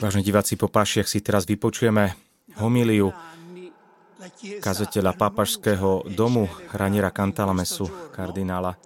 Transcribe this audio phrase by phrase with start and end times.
[0.00, 2.14] Vážení diváci, po pášiach si teraz vypočujeme
[2.62, 3.10] homíliu
[4.62, 8.78] kazateľa pápažského domu Raniera Cantalamesu, kardinála.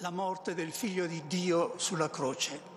[0.00, 2.69] la morte del figlio di Dio sulla croce.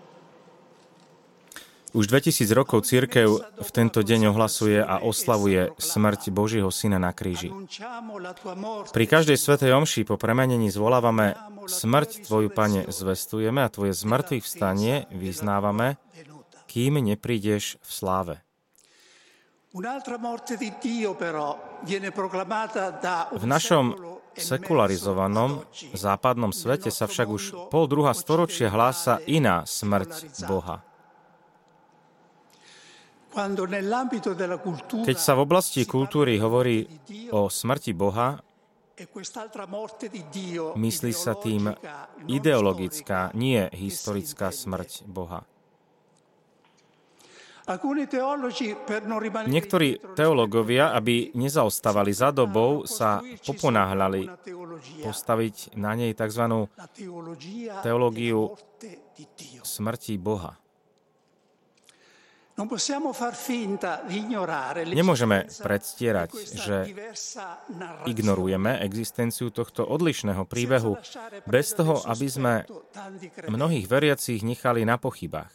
[1.94, 7.54] Už 2000 rokov církev v tento deň ohlasuje a oslavuje smrť Božieho Syna na kríži.
[8.90, 11.38] Pri každej svetej omši po premenení zvolávame
[11.70, 16.02] smrť Tvoju, Pane, zvestujeme a Tvoje zmrtvých vstanie vyznávame,
[16.66, 18.36] kým neprídeš v sláve.
[23.34, 25.62] V našom e sekularizovanom
[25.94, 30.93] západnom svete sa však už pol druhá storočia hlása iná smrť Boha.
[33.34, 36.86] Keď sa v oblasti kultúry hovorí
[37.34, 38.38] o smrti Boha,
[38.94, 39.10] e
[40.78, 41.74] myslí sa tým
[42.30, 45.42] ideologická, nie historická smrť Boha.
[49.48, 49.90] Niektorí
[50.20, 54.28] teológovia, aby nezaostávali za dobou, sa poponáhľali
[55.00, 56.68] postaviť na nej tzv.
[57.82, 58.52] teológiu
[59.64, 60.63] smrti Boha.
[64.94, 66.78] Nemôžeme predstierať, že
[68.06, 70.94] ignorujeme existenciu tohto odlišného príbehu
[71.50, 72.54] bez toho, aby sme
[73.50, 75.50] mnohých veriacich nechali na pochybách.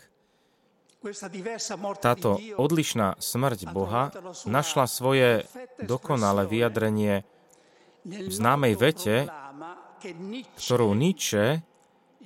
[2.03, 4.11] Táto odlišná smrť Boha
[4.51, 5.47] našla svoje
[5.79, 7.23] dokonalé vyjadrenie
[8.03, 9.17] v známej vete,
[10.59, 11.63] ktorú Nietzsche,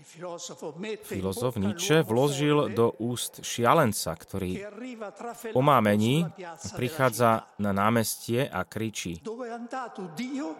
[0.02, 4.60] filozof Nietzsche, vložil do úst šialenca, ktorý
[5.54, 6.28] po mámení
[6.76, 9.22] prichádza na námestie a kričí?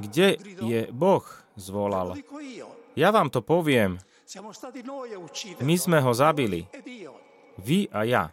[0.01, 0.29] Kde
[0.63, 1.27] je Boh?
[1.53, 2.17] Zvolal.
[2.97, 4.01] Ja vám to poviem.
[5.61, 6.65] My sme ho zabili.
[7.61, 8.25] Vy a ja.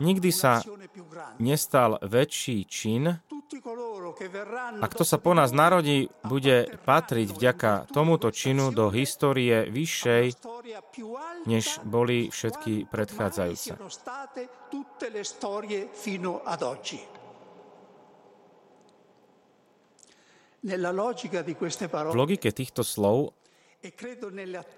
[0.00, 0.64] Nikdy sa
[1.36, 3.12] nestal väčší čin
[4.80, 10.38] A kto sa po nás narodí, bude patriť vďaka tomuto činu do histórie vyššej,
[11.50, 13.74] než boli všetky predchádzajúce.
[22.10, 23.34] V logike týchto slov
[23.80, 23.88] e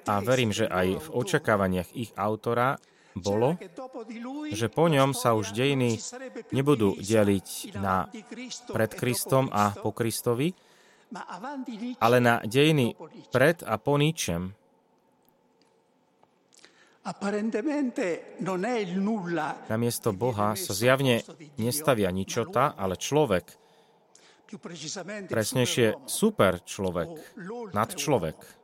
[0.06, 2.78] a verím, že aj v očakávaniach ich autora
[3.16, 3.60] bolo,
[4.52, 6.00] že po ňom sa už dejiny
[6.52, 8.08] nebudú deliť na
[8.72, 10.52] pred Kristom a po Kristovi,
[12.00, 12.96] ale na dejiny
[13.28, 14.00] pred a po
[18.94, 19.58] nulla.
[19.66, 21.26] Namiesto Boha sa zjavne
[21.58, 23.58] nestavia ničota, ale človek,
[25.26, 28.61] presnejšie super človek, o l'oltreuomo.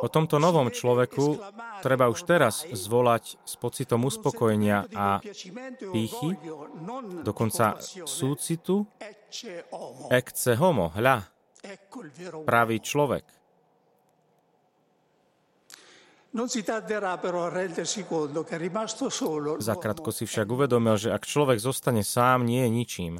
[0.00, 1.36] O tomto novom človeku
[1.84, 5.28] treba už teraz zvolať s pocitom uspokojenia a e
[5.92, 6.48] pýchy, di
[7.20, 8.88] dokonca súcitu,
[10.08, 11.20] Ecce homo, hľa,
[12.48, 13.24] pravý človek.
[19.60, 23.14] Zakrátko si však uvedomil, že ak človek zostane sám, nie je ničím.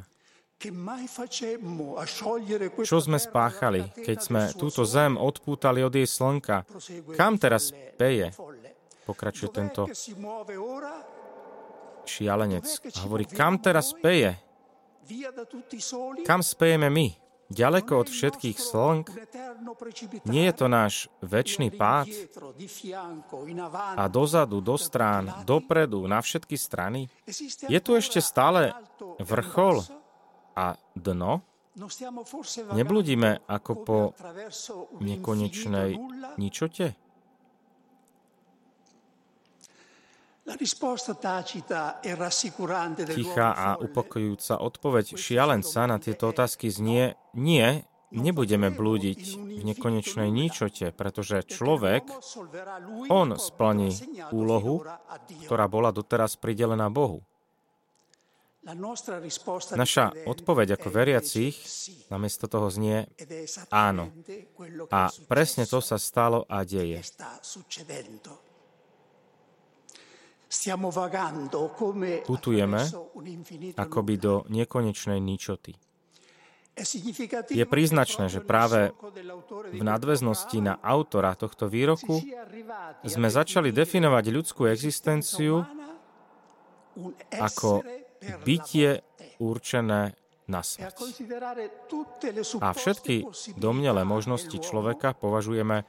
[2.85, 6.69] Čo sme spáchali, keď sme túto zem odpútali od jej slnka?
[7.17, 8.29] Kam teraz peje?
[9.09, 9.89] Pokračuje tento
[12.05, 12.65] šialenec.
[12.93, 14.37] A hovorí, kam teraz peje?
[16.21, 17.07] Kam spejeme my?
[17.51, 19.05] Ďaleko od všetkých slnk?
[20.23, 22.07] Nie je to náš väčší pád
[23.43, 27.11] in avanti, a dozadu, do strán, dopredu, na všetky strany?
[27.67, 28.71] Je tu ešte stále
[29.19, 29.83] e vrchol?
[30.55, 31.51] A dno?
[31.71, 33.97] Vagando Nebludíme ako po
[34.99, 35.95] nekonečnej
[36.35, 36.85] ničote?
[40.51, 40.55] E
[43.07, 50.91] Tichá a upokojujúca odpoveď šialenca na tieto otázky znie nie, nebudeme blúdiť v nekonečnej ničote,
[50.91, 52.03] pretože človek,
[53.07, 53.95] on splní
[54.35, 54.83] úlohu,
[55.47, 57.23] ktorá bola doteraz pridelená Bohu.
[57.23, 57.39] La nostra risposta
[58.03, 58.50] di
[59.73, 61.57] Naša odpoveď ako veriacich
[62.13, 63.09] namiesto toho znie
[63.73, 64.13] áno.
[64.93, 67.01] A presne to sa stalo a deje.
[72.21, 72.81] Putujeme
[73.73, 75.73] akoby do nekonečnej ničoty.
[77.51, 78.93] Je príznačné, že práve
[79.75, 82.23] V nadväznosti na autora tohto výroku
[83.03, 85.67] sme začali definovať ľudskú existenciu
[87.35, 87.83] ako
[88.45, 89.01] bytie
[89.41, 90.13] určené
[90.51, 90.97] na smrť.
[92.61, 93.15] A všetky
[93.57, 95.87] domnelé možnosti človeka považujeme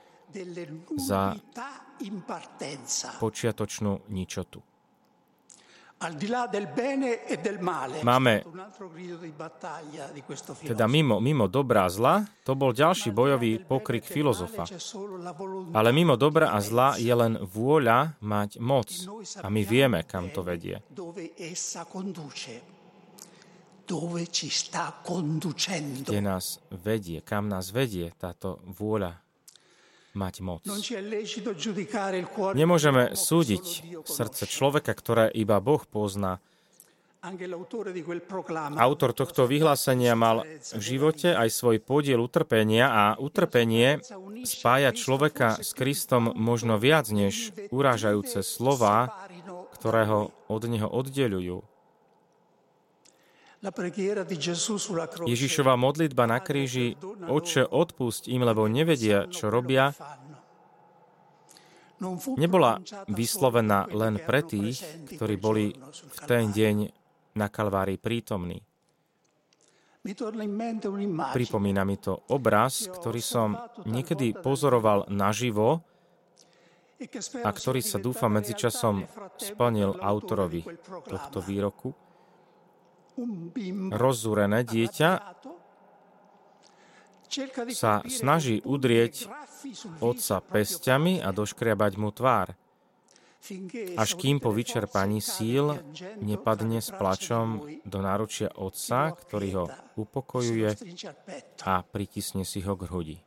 [0.96, 1.36] za
[3.20, 4.64] počiatočnú ničotu.
[8.02, 8.34] Máme
[10.66, 14.66] teda mimo, mimo dobra a zla, to bol ďalší bojový pokrik filozofa.
[15.70, 18.90] Ale mimo dobra a zla je len vôľa mať moc.
[19.38, 20.82] A my vieme, kam to vedie.
[26.02, 29.21] Kde nás vedie, kam nás vedie táto vôľa
[30.12, 30.62] mať moc.
[32.52, 33.64] Nemôžeme súdiť
[34.04, 36.40] srdce človeka, ktoré iba Boh pozná.
[38.82, 40.42] Autor tohto vyhlásenia mal
[40.74, 44.02] v živote aj svoj podiel utrpenia a utrpenie
[44.42, 49.22] spája človeka s Kristom možno viac než urážajúce slova,
[49.78, 51.62] ktoré ho od neho oddelujú.
[55.22, 56.98] Ježišova modlitba na kríži,
[57.30, 59.94] Oče, odpust im, lebo nevedia, čo robia,
[62.34, 64.82] nebola vyslovená len pre tých,
[65.14, 66.76] ktorí boli v ten deň
[67.38, 68.58] na Kalvárii prítomní.
[71.30, 73.54] Pripomína mi to obraz, ktorý som
[73.86, 75.86] niekedy pozoroval naživo
[77.46, 79.06] a ktorý sa dúfa medzičasom
[79.38, 80.66] splnil autorovi
[81.06, 81.94] tohto výroku
[83.92, 85.10] rozúrené dieťa
[87.72, 89.28] sa snaží udrieť
[90.04, 92.52] otca pestiami a doškriabať mu tvár,
[93.98, 95.80] až kým po vyčerpaní síl
[96.20, 99.64] nepadne s plačom do náručia otca, ktorý ho
[99.98, 100.70] upokojuje
[101.66, 103.18] a pritisne si ho k hrudi.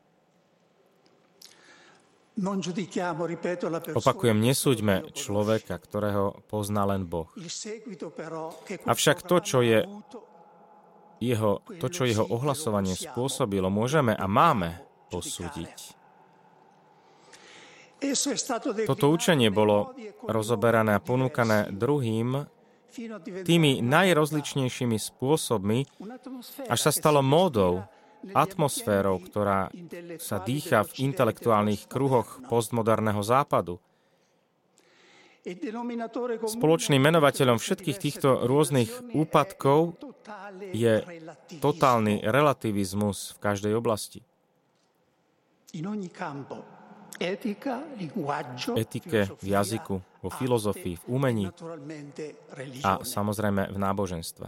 [3.96, 7.32] Opakujem, nesúďme človeka, ktorého pozná len Boh.
[8.84, 9.88] Avšak to, čo je
[11.24, 15.96] jeho, to, čo jeho ohlasovanie spôsobilo, môžeme a máme posúdiť.
[18.84, 19.96] Toto učenie bolo
[20.28, 22.44] rozoberané a ponúkané druhým
[23.48, 25.88] tými najrozličnejšími spôsobmi,
[26.68, 27.88] až sa stalo módou
[28.33, 29.69] atmosférou, ktorá
[30.18, 33.77] sa dýcha v intelektuálnych kruhoch postmoderného západu.
[36.50, 39.94] Spoločným menovateľom všetkých týchto rôznych úpadkov
[40.74, 41.06] je
[41.62, 44.25] totálny relativizmus v každej oblasti.
[48.75, 51.45] Etike v jazyku, vo filozofii, v umení
[52.81, 54.45] a samozrejme v náboženstve.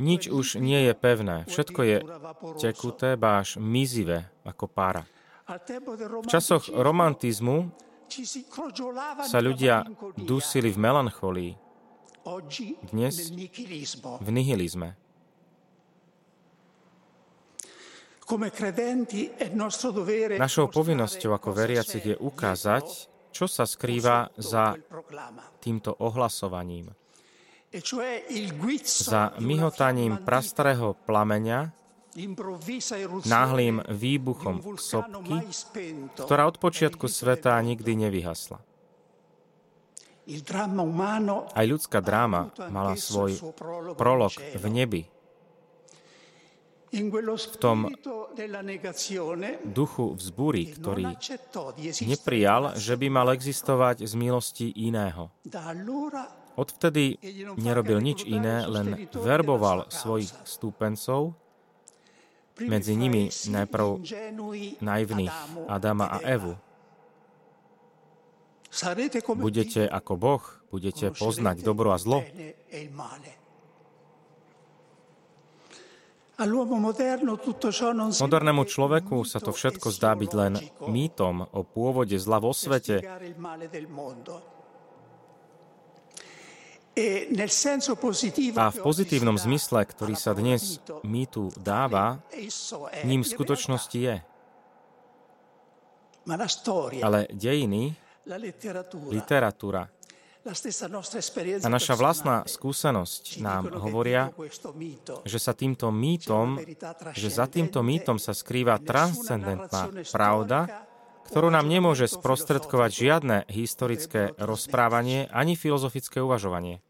[0.00, 1.96] Nič už nie je pevné, všetko je
[2.60, 5.04] tekuté, báš mizivé ako pára.
[6.24, 7.68] V časoch romantizmu
[9.28, 9.84] sa ľudia
[10.16, 11.52] dusili v melancholii,
[12.88, 13.28] dnes
[14.20, 14.96] v nihilizme.
[20.40, 22.86] Našou povinnosťou ako veriacich je ukázať,
[23.36, 24.80] čo sa skrýva za
[25.60, 26.88] týmto ohlasovaním.
[27.74, 27.82] E
[28.86, 31.74] za myhotaním prastarého plameňa,
[33.26, 35.42] náhlým výbuchom sopky,
[36.14, 38.62] ktorá od počiatku sveta nikdy nevyhasla.
[41.50, 43.34] Aj ľudská dráma mala svoj
[43.98, 45.02] prolog v nebi.
[46.94, 47.90] V tom
[49.66, 51.10] duchu vzbúry, ktorý
[52.06, 55.34] neprijal, že by mal existovať z milosti iného.
[56.54, 57.18] Odvtedy
[57.58, 61.34] nerobil nič iné, len verboval svojich stúpencov,
[62.62, 63.98] medzi nimi najprv
[64.78, 65.34] naivných
[65.66, 66.54] Adama a Evu.
[69.34, 72.22] Budete ako Boh, budete poznať dobro a zlo.
[78.18, 80.58] Modernému človeku sa to všetko zdá byť len
[80.90, 83.06] mýtom o pôvode zla vo svete,
[88.54, 92.22] a v pozitívnom zmysle, ktorý sa dnes mýtu dáva,
[93.02, 94.16] ním v skutočnosti je.
[97.02, 97.98] Ale dejiny,
[99.10, 99.90] literatúra
[101.64, 104.28] a naša vlastná skúsenosť nám hovoria,
[105.24, 106.60] že sa týmto mýtom,
[107.16, 110.84] že za týmto mýtom sa skrýva transcendentná pravda,
[111.28, 116.84] ktorú nám nemôže sprostredkovať žiadne historické rozprávanie ani filozofické uvažovanie.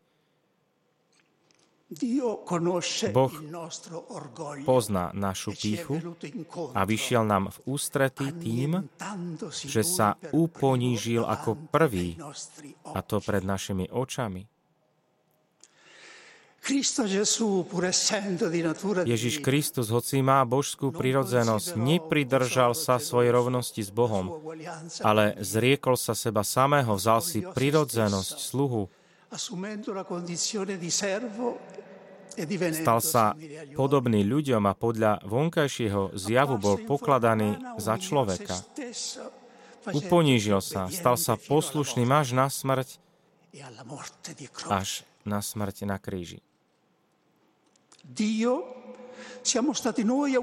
[3.12, 3.34] Boh
[4.66, 6.00] pozná našu píchu
[6.74, 8.88] a vyšiel nám v ústrety tým,
[9.52, 12.18] že sa uponížil ako prvý,
[12.88, 14.53] a to pred našimi očami.
[19.04, 24.40] Ježiš Kristus, hoci má božskú prirodzenosť, nepridržal sa svojej rovnosti s Bohom,
[25.04, 28.88] ale zriekol sa seba samého, vzal si prirodzenosť sluhu,
[32.34, 33.36] e stal sa
[33.76, 38.56] podobný ľuďom a podľa vonkajšieho zjavu bol pokladaný za človeka.
[39.92, 42.88] Uponížil sa, stal sa poslušným až na smrť,
[43.52, 43.60] e
[44.72, 46.40] až na smrť na kríži.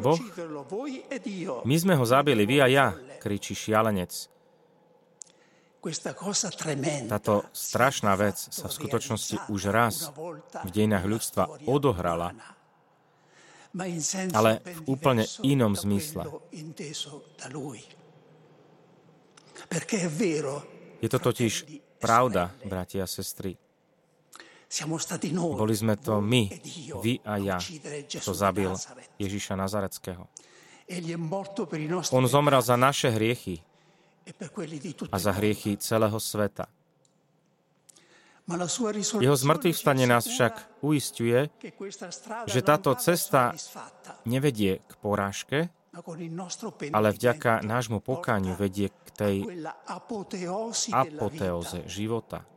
[0.02, 0.20] Boh,
[1.66, 2.88] my sme ho zabili, vy a ja,
[3.22, 4.30] kričí šialenec.
[7.10, 10.14] Táto strašná vec sa v skutočnosti už raz
[10.62, 12.38] v dejinách ľudstva odohrala,
[14.30, 16.22] ale v úplne inom zmysle.
[21.02, 21.54] Je to totiž
[21.98, 23.58] pravda, bratia a sestry.
[25.36, 26.48] Boli sme to my,
[27.04, 27.60] vy a ja,
[28.08, 28.72] kto zabil
[29.20, 30.32] Ježiša Nazareckého.
[32.16, 33.60] On zomrel za naše hriechy
[34.24, 34.32] e
[35.12, 36.72] a za hriechy celého sveta.
[39.20, 41.52] Jeho zmrtvých stane nás však uistuje,
[42.48, 43.52] že táto cesta
[44.24, 45.68] nevedie k porážke,
[46.96, 49.36] ale vďaka nášmu pokáňu vedie k tej
[50.88, 52.48] apoteóze života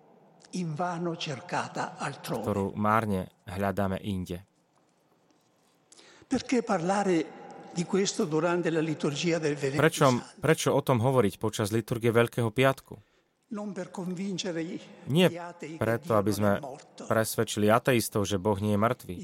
[2.47, 4.47] ktorú márne hľadáme inde.
[9.75, 10.07] Prečo,
[10.39, 12.95] prečo o tom hovoriť počas liturgie Veľkého piatku?
[15.07, 15.29] Nie
[15.79, 16.53] preto, aby sme
[17.07, 19.15] presvedčili ateistov, že Boh nie je mŕtvý.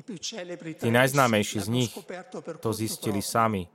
[0.78, 1.90] Tí najznámejší z nich
[2.62, 3.66] to zistili sami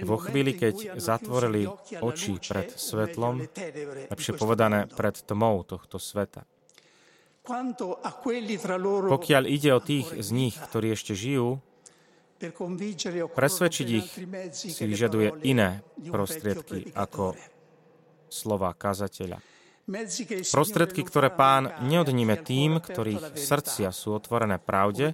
[0.00, 1.68] vo chvíli, keď zatvorili
[2.00, 3.44] oči pred svetlom,
[4.08, 6.48] lepšie povedané pred tmou tohto sveta.
[9.12, 11.60] Pokiaľ ide o tých z nich, ktorí ešte žijú,
[13.36, 14.08] presvedčiť ich
[14.54, 17.38] si vyžaduje iné prostriedky ako
[18.32, 19.38] slova kazateľa.
[20.54, 25.10] Prostredky, ktoré pán neodníme tým, ktorých srdcia sú otvorené pravde,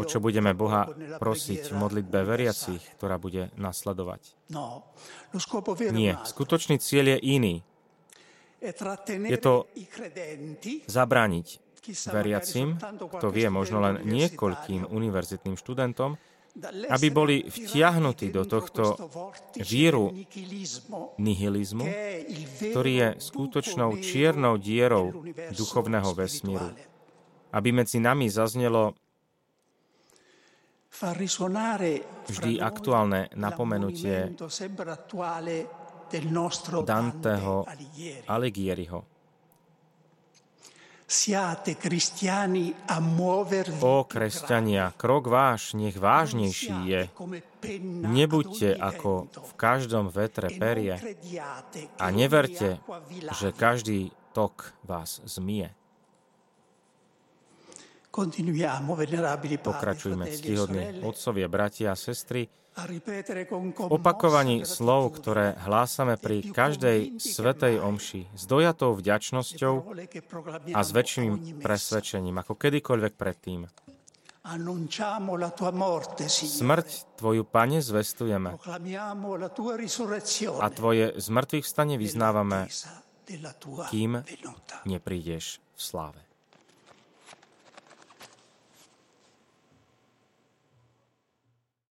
[0.00, 0.88] o čo budeme Boha
[1.20, 4.32] prosiť v modlitbe veriacich, ktorá bude nasledovať.
[5.92, 7.54] Nie, skutočný cieľ je iný.
[9.28, 9.68] Je to
[10.88, 11.46] zabrániť
[12.08, 12.76] veriacim,
[13.20, 16.16] kto vie možno len niekoľkým univerzitným študentom,
[16.90, 18.98] aby boli vtiahnutí do tohto
[19.62, 20.10] víru
[21.18, 21.86] nihilizmu,
[22.58, 25.12] ktorý je skutočnou čiernou dierou
[25.54, 26.74] duchovného vesmíru.
[27.54, 28.92] Aby medzi nami zaznelo
[32.26, 34.34] vždy aktuálne napomenutie
[36.82, 37.54] Danteho
[38.26, 39.17] Alighieriho
[43.80, 47.02] O kresťania, krok váš nech vážnejší je.
[48.04, 50.94] Nebuďte ako v každom vetre e perie
[51.96, 52.76] a neverte,
[53.40, 55.77] že každý tok vás zmie.
[59.62, 62.48] Pokračujme, ctihodní otcovia, bratia a sestry,
[62.78, 69.74] v opakovaní slov, ktoré hlásame pri každej svetej omši s dojatou vďačnosťou
[70.70, 73.66] a s väčším presvedčením, ako kedykoľvek predtým.
[76.38, 76.88] Smrť
[77.18, 78.54] Tvoju, Pane, zvestujeme.
[80.62, 82.70] A Tvoje zmrtvých stane vyznávame,
[83.90, 84.22] kým
[84.86, 86.27] neprídeš v sláve.